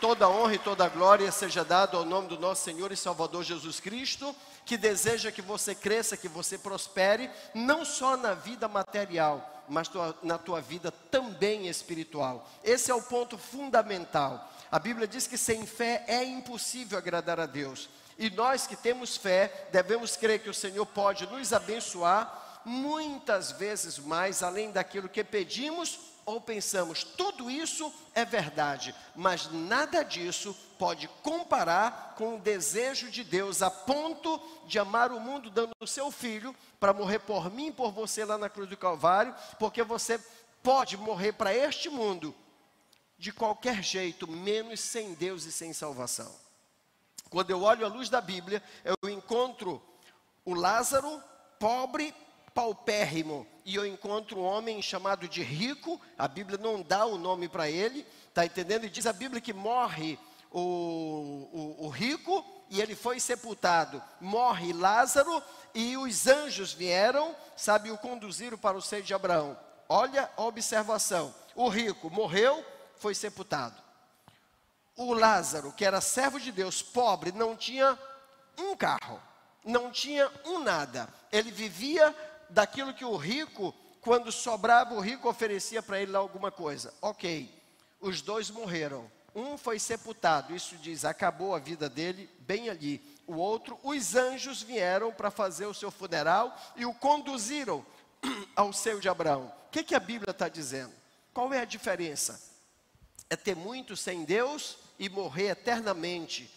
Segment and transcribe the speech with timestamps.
[0.00, 3.78] toda honra e toda glória seja dado ao nome do nosso Senhor e Salvador Jesus
[3.78, 4.34] Cristo,
[4.64, 10.16] que deseja que você cresça, que você prospere, não só na vida material, mas tua,
[10.22, 12.48] na tua vida também espiritual.
[12.64, 14.50] Esse é o ponto fundamental.
[14.72, 17.88] A Bíblia diz que sem fé é impossível agradar a Deus.
[18.18, 23.98] E nós que temos fé, devemos crer que o Senhor pode nos abençoar muitas vezes
[23.98, 31.08] mais além daquilo que pedimos ou pensamos, tudo isso é verdade, mas nada disso pode
[31.22, 36.10] comparar com o desejo de Deus a ponto de amar o mundo dando o seu
[36.10, 40.18] filho para morrer por mim e por você lá na cruz do Calvário, porque você
[40.62, 42.34] pode morrer para este mundo
[43.18, 46.34] de qualquer jeito, menos sem Deus e sem salvação.
[47.28, 49.82] Quando eu olho a luz da Bíblia, eu encontro
[50.44, 51.22] o Lázaro
[51.58, 52.14] pobre
[52.54, 57.48] paupérrimo e eu encontro um homem chamado de rico, a Bíblia não dá o nome
[57.48, 58.84] para ele, está entendendo?
[58.84, 60.18] E diz a Bíblia que morre
[60.50, 64.02] o, o, o rico e ele foi sepultado.
[64.20, 65.42] Morre Lázaro
[65.74, 69.56] e os anjos vieram, sabe, o conduziram para o seio de Abraão.
[69.88, 72.64] Olha a observação: o rico morreu,
[72.96, 73.80] foi sepultado.
[74.96, 77.98] O Lázaro, que era servo de Deus, pobre, não tinha
[78.58, 79.20] um carro,
[79.64, 81.08] não tinha um nada.
[81.32, 82.14] Ele vivia
[82.50, 86.92] daquilo que o rico, quando sobrava, o rico oferecia para ele alguma coisa.
[87.00, 87.52] Ok,
[88.00, 89.10] os dois morreram.
[89.34, 93.00] Um foi sepultado, isso diz, acabou a vida dele bem ali.
[93.26, 97.86] O outro, os anjos vieram para fazer o seu funeral e o conduziram
[98.56, 99.52] ao seio de Abraão.
[99.66, 100.92] O que, que a Bíblia está dizendo?
[101.32, 102.42] Qual é a diferença?
[103.28, 106.52] É ter muito sem Deus e morrer eternamente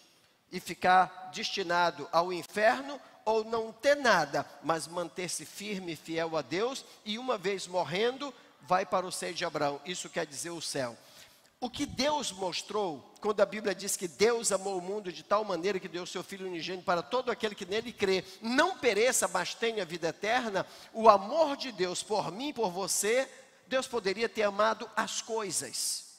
[0.51, 6.41] e ficar destinado ao inferno ou não ter nada, mas manter-se firme e fiel a
[6.41, 9.79] Deus, e uma vez morrendo, vai para o seio de Abraão.
[9.85, 10.97] Isso quer dizer o céu.
[11.59, 15.45] O que Deus mostrou, quando a Bíblia diz que Deus amou o mundo de tal
[15.45, 19.53] maneira que deu seu Filho unigênito para todo aquele que nele crê, não pereça, mas
[19.53, 23.29] tenha vida eterna, o amor de Deus por mim e por você,
[23.65, 26.17] Deus poderia ter amado as coisas,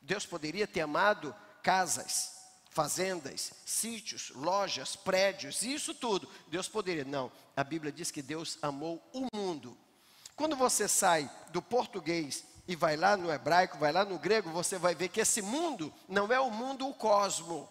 [0.00, 2.35] Deus poderia ter amado casas,
[2.76, 6.28] fazendas, sítios, lojas, prédios, isso tudo.
[6.48, 7.06] Deus poderia.
[7.06, 9.74] Não, a Bíblia diz que Deus amou o mundo.
[10.36, 14.76] Quando você sai do português e vai lá no hebraico, vai lá no grego, você
[14.76, 17.66] vai ver que esse mundo não é o mundo, o cosmo.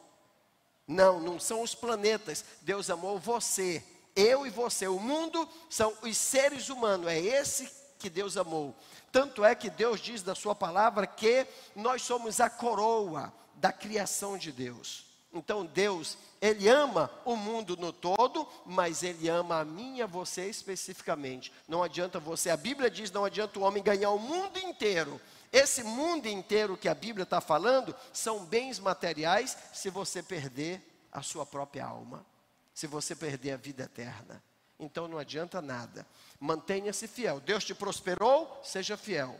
[0.88, 2.44] Não, não são os planetas.
[2.64, 4.88] Deus amou você, eu e você.
[4.88, 7.06] O mundo são os seres humanos.
[7.10, 8.76] É esse que Deus amou.
[9.12, 11.46] Tanto é que Deus diz da sua palavra que
[11.76, 15.06] nós somos a coroa da criação de Deus.
[15.34, 20.06] Então Deus, Ele ama o mundo no todo, mas Ele ama a mim e a
[20.08, 21.52] você especificamente.
[21.68, 25.20] Não adianta você, a Bíblia diz, não adianta o homem ganhar o mundo inteiro.
[25.52, 31.22] Esse mundo inteiro que a Bíblia está falando são bens materiais se você perder a
[31.22, 32.26] sua própria alma,
[32.74, 34.42] se você perder a vida eterna.
[34.80, 36.06] Então não adianta nada.
[36.40, 37.40] Mantenha-se fiel.
[37.40, 39.40] Deus te prosperou, seja fiel.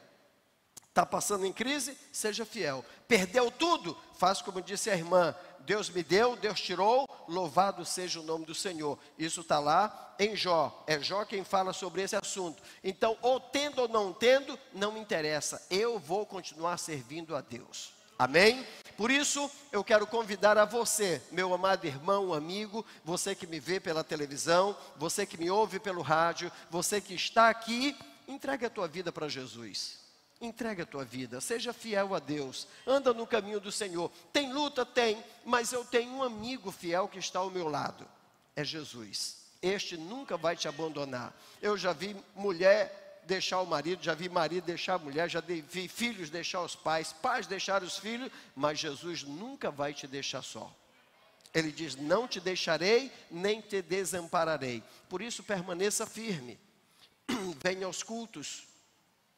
[0.96, 1.98] Está passando em crise?
[2.10, 2.86] Seja fiel.
[3.06, 3.98] Perdeu tudo?
[4.18, 5.36] Faz como disse a irmã:
[5.66, 8.98] Deus me deu, Deus tirou, louvado seja o nome do Senhor.
[9.20, 10.86] Isso está lá em Jó.
[10.88, 12.64] É Jó quem fala sobre esse assunto.
[12.82, 15.62] Então, ou tendo ou não tendo, não me interessa.
[15.70, 17.94] Eu vou continuar servindo a Deus.
[18.18, 18.66] Amém?
[18.96, 23.82] Por isso, eu quero convidar a você, meu amado irmão, amigo, você que me vê
[23.82, 27.94] pela televisão, você que me ouve pelo rádio, você que está aqui,
[28.30, 30.05] entregue a tua vida para Jesus.
[30.42, 34.12] Entrega a tua vida, seja fiel a Deus, anda no caminho do Senhor.
[34.34, 34.86] Tem luta?
[34.86, 38.06] Tem, mas eu tenho um amigo fiel que está ao meu lado,
[38.56, 39.38] é Jesus.
[39.62, 41.34] Este nunca vai te abandonar.
[41.62, 45.88] Eu já vi mulher deixar o marido, já vi marido deixar a mulher, já vi
[45.88, 50.72] filhos deixar os pais, pais deixar os filhos, mas Jesus nunca vai te deixar só.
[51.54, 54.84] Ele diz: Não te deixarei, nem te desampararei.
[55.08, 56.60] Por isso, permaneça firme.
[57.64, 58.75] Venha aos cultos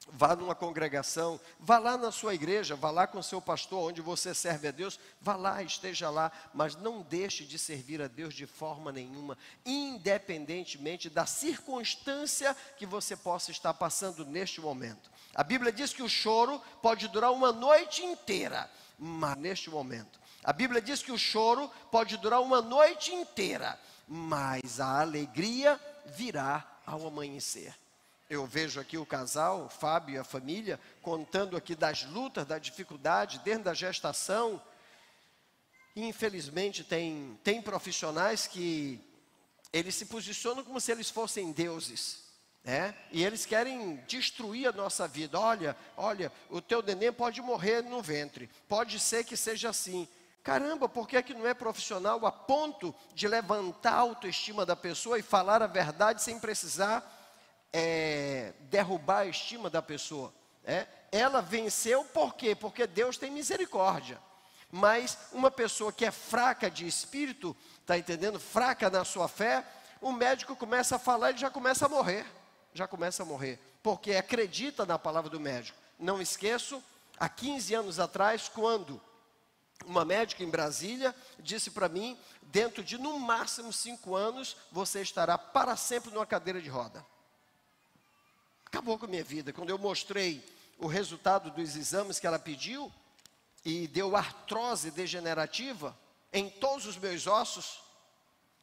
[0.10, 4.34] vá numa congregação, vá lá na sua igreja, vá lá com seu pastor, onde você
[4.34, 8.46] serve a Deus, vá lá, esteja lá, mas não deixe de servir a Deus de
[8.46, 15.12] forma nenhuma, independentemente da circunstância que você possa estar passando neste momento.
[15.36, 20.20] A Bíblia diz que o choro pode durar uma noite inteira, mas neste momento.
[20.44, 26.66] A Bíblia diz que o choro pode durar uma noite inteira, mas a alegria virá
[26.86, 27.76] ao amanhecer.
[28.30, 32.60] Eu vejo aqui o casal, o Fábio e a família, contando aqui das lutas, da
[32.60, 34.62] dificuldade dentro da gestação.
[35.96, 39.00] Infelizmente, tem, tem profissionais que
[39.72, 42.28] eles se posicionam como se eles fossem deuses.
[42.66, 42.94] É?
[43.14, 45.40] E eles querem destruir a nossa vida.
[45.40, 48.50] Olha, olha, o teu neném pode morrer no ventre.
[48.68, 50.06] Pode ser que seja assim.
[50.44, 54.76] Caramba, por que, é que não é profissional a ponto de levantar a autoestima da
[54.76, 57.17] pessoa e falar a verdade sem precisar
[57.78, 60.34] é, derrubar a estima da pessoa?
[60.64, 60.88] É?
[61.12, 62.56] Ela venceu por quê?
[62.56, 64.20] Porque Deus tem misericórdia.
[64.72, 68.40] Mas uma pessoa que é fraca de espírito, está entendendo?
[68.40, 69.66] Fraca na sua fé,
[70.02, 72.26] o médico começa a falar e já começa a morrer
[72.78, 75.78] já começa a morrer, porque acredita na palavra do médico.
[75.98, 76.82] Não esqueço,
[77.20, 79.02] há 15 anos atrás, quando
[79.86, 85.38] uma médica em Brasília disse para mim: dentro de no máximo cinco anos, você estará
[85.38, 87.06] para sempre numa cadeira de roda.
[88.68, 89.52] Acabou com a minha vida.
[89.52, 90.44] Quando eu mostrei
[90.78, 92.92] o resultado dos exames que ela pediu,
[93.66, 95.98] e deu artrose degenerativa
[96.32, 97.82] em todos os meus ossos,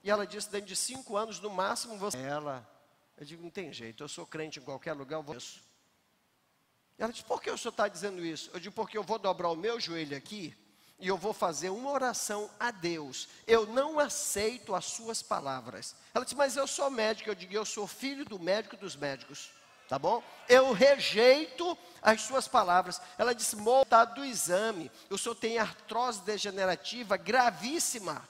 [0.03, 2.17] e ela disse: dentro de cinco anos, no máximo, você.
[2.17, 2.65] Ela
[3.17, 5.62] eu digo, não tem jeito, eu sou crente em qualquer lugar, eu vou isso.
[6.99, 8.51] Ela disse, por que o senhor está dizendo isso?
[8.53, 10.55] Eu digo, porque eu vou dobrar o meu joelho aqui
[10.99, 13.29] e eu vou fazer uma oração a Deus.
[13.47, 15.95] Eu não aceito as suas palavras.
[16.12, 17.31] Ela disse, mas eu sou médico.
[17.31, 19.51] Eu digo, eu sou filho do médico dos médicos.
[19.94, 20.25] Tá bom?
[20.49, 23.00] Eu rejeito as suas palavras.
[23.17, 28.29] Ela disse, montado do exame, o senhor tem artrose degenerativa gravíssima.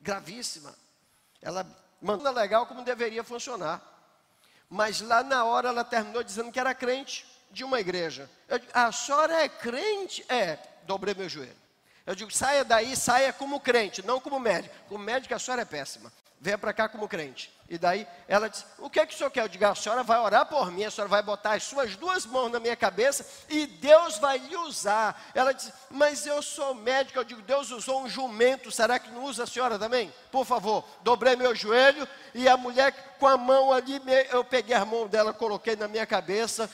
[0.00, 0.74] Gravíssima.
[1.40, 1.64] Ela
[2.02, 3.80] manda legal como deveria funcionar.
[4.68, 8.28] Mas lá na hora ela terminou dizendo que era crente de uma igreja.
[8.48, 10.26] Eu digo, a senhora é crente?
[10.28, 11.54] É, dobrei meu joelho.
[12.04, 14.74] Eu digo, saia daí, saia como crente, não como médico.
[14.88, 16.12] Como médico a senhora é péssima.
[16.44, 17.50] Venha para cá como crente.
[17.70, 19.44] E daí ela disse: O que é que o senhor quer?
[19.44, 22.26] Eu digo: A senhora vai orar por mim, a senhora vai botar as suas duas
[22.26, 25.18] mãos na minha cabeça e Deus vai lhe usar.
[25.34, 27.18] Ela disse: Mas eu sou médica.
[27.18, 30.12] Eu digo: Deus usou um jumento, será que não usa a senhora também?
[30.30, 33.98] Por favor, dobrei meu joelho e a mulher com a mão ali,
[34.30, 36.68] eu peguei a mão dela, coloquei na minha cabeça.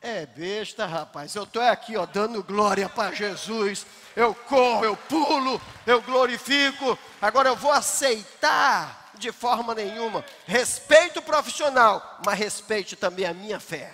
[0.00, 1.34] É besta, rapaz.
[1.34, 3.84] Eu estou aqui, ó, dando glória para Jesus.
[4.14, 6.96] Eu corro, eu pulo, eu glorifico.
[7.20, 10.24] Agora eu vou aceitar de forma nenhuma.
[10.46, 13.92] Respeito o profissional, mas respeite também a minha fé.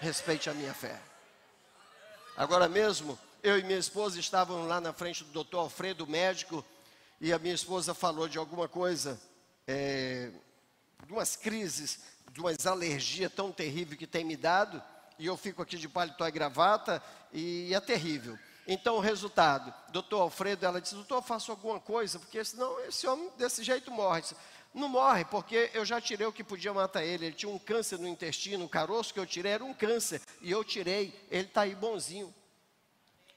[0.00, 0.96] Respeite a minha fé.
[2.36, 6.64] Agora mesmo, eu e minha esposa estavam lá na frente do doutor Alfredo, médico,
[7.20, 9.18] e a minha esposa falou de alguma coisa,
[9.66, 10.30] é,
[11.04, 12.00] de umas crises,
[12.30, 14.82] de umas alergias tão terríveis que tem me dado,
[15.18, 17.02] e eu fico aqui de paletó e gravata,
[17.32, 18.38] e é terrível.
[18.66, 23.30] Então, o resultado, doutor Alfredo, ela disse, doutor, faço alguma coisa, porque senão esse homem
[23.38, 24.22] desse jeito morre.
[24.74, 27.26] Não morre, porque eu já tirei o que podia matar ele.
[27.26, 30.20] Ele tinha um câncer no intestino, o caroço que eu tirei era um câncer.
[30.42, 32.34] E eu tirei, ele está aí bonzinho.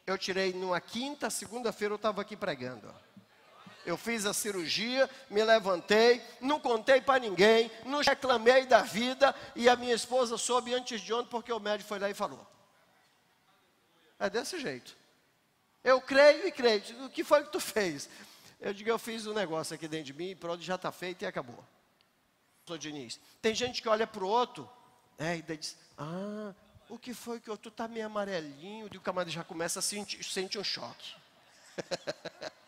[0.05, 2.93] Eu tirei numa quinta, segunda-feira eu estava aqui pregando.
[3.85, 9.69] Eu fiz a cirurgia, me levantei, não contei para ninguém, não reclamei da vida, e
[9.69, 12.45] a minha esposa soube antes de ontem, porque o médico foi lá e falou.
[14.19, 14.97] É desse jeito.
[15.83, 17.05] Eu creio e creio.
[17.05, 18.09] O que foi que tu fez?
[18.59, 21.25] Eu digo, eu fiz um negócio aqui dentro de mim, pronto, já está feito e
[21.25, 21.63] acabou.
[22.67, 23.19] Sou Diniz.
[23.41, 24.69] Tem gente que olha para o outro,
[25.17, 26.53] é, e daí diz, ah,
[26.89, 29.81] o que foi que eu, tu está meio amarelinho, e o camarada já começa a
[29.81, 31.15] sentir, um choque.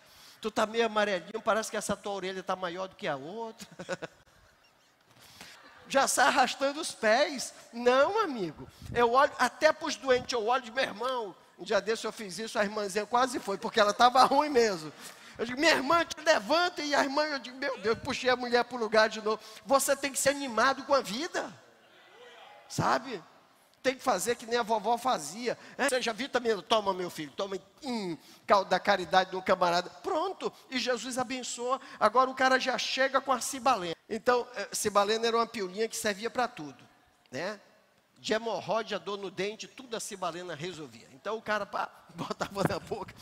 [0.42, 3.68] tu está meio amarelinho, parece que essa tua orelha está maior do que a outra.
[5.88, 7.54] já sai arrastando os pés.
[7.72, 8.68] Não, amigo.
[8.94, 12.12] Eu olho, até para os doentes, eu olho de meu irmão, um dia desse eu
[12.12, 14.92] fiz isso, a irmãzinha quase foi, porque ela estava ruim mesmo.
[15.38, 16.82] Eu digo, minha irmã, te levanta.
[16.82, 19.42] E a irmã, eu digo, meu Deus, puxei a mulher para o lugar de novo.
[19.66, 21.52] Você tem que ser animado com a vida.
[22.68, 23.22] Sabe?
[23.82, 25.58] Tem que fazer que nem a vovó fazia.
[25.78, 28.18] É, seja vitamina, toma meu filho, toma hum,
[28.70, 29.90] da caridade de um camarada.
[29.90, 31.82] Pronto, e Jesus abençoa.
[32.00, 33.96] Agora o cara já chega com a cibalena.
[34.08, 36.84] Então, eh, cibalena era uma piolinha que servia para tudo.
[37.32, 37.60] Né?
[38.22, 41.08] de hemorroida, dor no dente, tudo a cibalena resolvia.
[41.12, 43.14] Então o cara pá, botava na boca.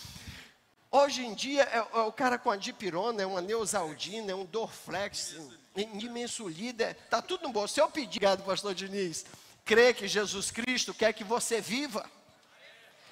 [0.91, 4.43] Hoje em dia, é, é o cara com a dipirona, é uma neusaldina, é um
[4.43, 5.37] Dorflex,
[5.95, 7.65] dimensulida, está tudo no bom.
[7.65, 9.25] Se eu pedir, obrigado, pastor Diniz,
[9.69, 12.03] crê que Jesus Cristo quer que você viva.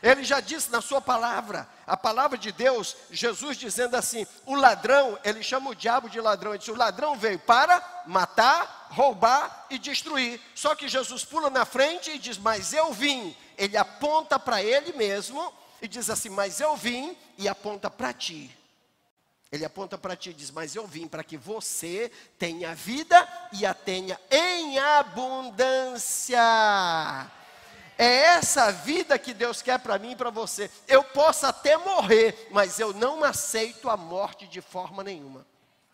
[0.02, 5.20] Ele já disse na sua palavra, a palavra de Deus, Jesus dizendo assim: o ladrão,
[5.24, 9.78] ele chama o diabo de ladrão, ele diz: o ladrão veio para matar, roubar e
[9.78, 10.42] destruir.
[10.56, 13.36] Só que Jesus pula na frente e diz: Mas eu vim.
[13.56, 18.56] Ele aponta para ele mesmo e diz assim: Mas eu vim e aponta para ti.
[19.52, 23.66] Ele aponta para ti e diz: Mas eu vim para que você tenha vida e
[23.66, 26.38] a tenha em abundância.
[27.98, 30.70] É essa vida que Deus quer para mim e para você.
[30.88, 35.46] Eu posso até morrer, mas eu não aceito a morte de forma nenhuma.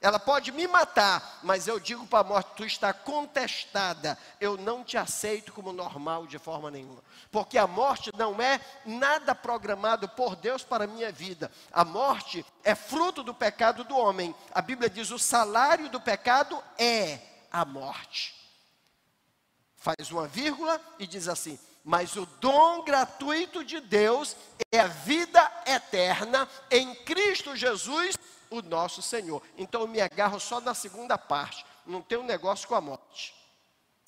[0.04, 4.84] Ela pode me matar, mas eu digo para a morte: tu está contestada, eu não
[4.84, 10.36] te aceito como normal de forma nenhuma, porque a morte não é nada programado por
[10.36, 14.90] Deus para a minha vida, a morte é fruto do pecado do homem, a Bíblia
[14.90, 17.20] diz: o salário do pecado é
[17.50, 18.36] a morte.
[19.78, 24.36] Faz uma vírgula e diz assim: mas o dom gratuito de Deus
[24.70, 28.18] é a vida eterna em Cristo Jesus
[28.58, 29.42] o nosso Senhor.
[29.58, 33.34] Então eu me agarro só na segunda parte, não tenho negócio com a morte.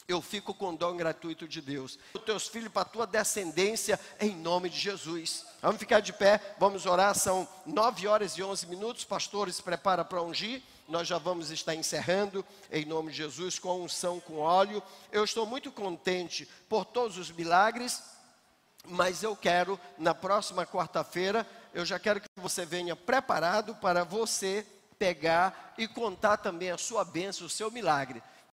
[0.08, 1.98] Eu fico com o dom gratuito de Deus.
[2.14, 5.44] Os teus filhos para a tua descendência, em nome de Jesus.
[5.64, 7.16] Vamos ficar de pé, vamos orar.
[7.16, 9.04] São nove horas e onze minutos.
[9.04, 10.62] Pastores, prepara para ungir.
[10.88, 14.84] Nós já vamos estar encerrando, em nome de Jesus, com unção, com óleo.
[15.12, 18.04] Eu estou muito contente por todos os milagres,
[18.88, 24.65] mas eu quero, na próxima quarta-feira, eu já quero que você venha preparado para você
[24.98, 28.24] pegar e contar também a sua bênção, o seu milagre.